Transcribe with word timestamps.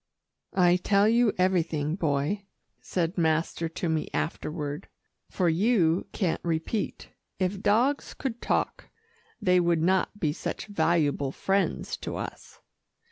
"I 0.55 0.77
tell 0.77 1.07
you 1.07 1.31
everything, 1.37 1.95
Boy," 1.95 2.47
said 2.81 3.19
master 3.19 3.69
to 3.69 3.87
me 3.87 4.09
afterward, 4.15 4.87
"for 5.29 5.47
you 5.47 6.07
can't 6.11 6.41
repeat. 6.43 7.09
If 7.37 7.61
dogs 7.61 8.15
could 8.15 8.41
talk, 8.41 8.85
they 9.39 9.59
would 9.59 9.83
not 9.83 10.19
be 10.19 10.33
such 10.33 10.65
valuable 10.65 11.31
friends 11.31 11.97
to 11.97 12.15
us." 12.15 12.61